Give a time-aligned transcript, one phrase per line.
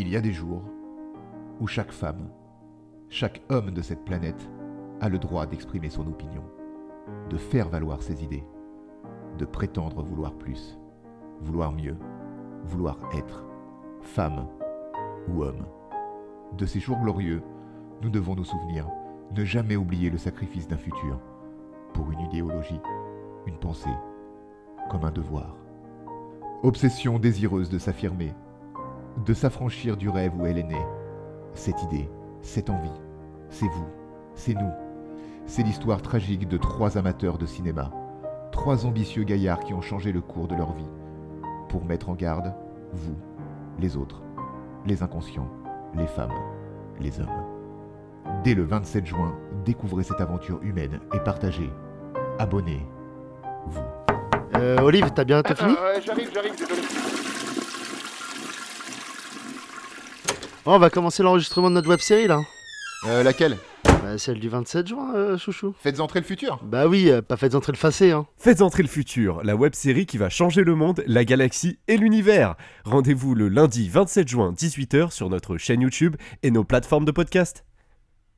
[0.00, 0.62] Il y a des jours
[1.58, 2.30] où chaque femme,
[3.08, 4.48] chaque homme de cette planète
[5.00, 6.44] a le droit d'exprimer son opinion,
[7.28, 8.44] de faire valoir ses idées,
[9.38, 10.78] de prétendre vouloir plus,
[11.40, 11.96] vouloir mieux,
[12.64, 13.44] vouloir être,
[14.00, 14.46] femme
[15.28, 15.66] ou homme.
[16.56, 17.42] De ces jours glorieux,
[18.00, 18.88] nous devons nous souvenir,
[19.34, 21.18] ne jamais oublier le sacrifice d'un futur,
[21.92, 22.80] pour une idéologie,
[23.46, 23.90] une pensée,
[24.92, 25.56] comme un devoir.
[26.62, 28.32] Obsession désireuse de s'affirmer,
[29.24, 30.86] de s'affranchir du rêve où elle est née.
[31.54, 32.08] Cette idée,
[32.42, 32.88] cette envie,
[33.50, 33.88] c'est vous,
[34.34, 34.70] c'est nous.
[35.46, 37.90] C'est l'histoire tragique de trois amateurs de cinéma,
[38.52, 40.88] trois ambitieux gaillards qui ont changé le cours de leur vie,
[41.68, 42.54] pour mettre en garde,
[42.92, 43.16] vous,
[43.78, 44.22] les autres,
[44.86, 45.48] les inconscients,
[45.94, 46.34] les femmes,
[47.00, 47.44] les hommes.
[48.44, 51.70] Dès le 27 juin, découvrez cette aventure humaine et partagez.
[52.38, 53.80] Abonnez-vous.
[54.56, 55.74] Euh, Olive, t'as bientôt fini?
[56.04, 56.82] J'arrive, j'arrive, désolé.
[60.70, 62.42] Oh, On va commencer l'enregistrement de notre web série là.
[63.06, 63.56] Euh, laquelle?
[63.84, 65.74] Bah, celle du 27 juin, euh, chouchou.
[65.80, 68.26] Faites entrer le futur Bah oui, euh, pas faites entrer le facé, hein.
[68.36, 71.96] Faites entrer le futur, la web série qui va changer le monde, la galaxie et
[71.96, 72.54] l'univers.
[72.84, 77.64] Rendez-vous le lundi 27 juin 18h sur notre chaîne YouTube et nos plateformes de podcast.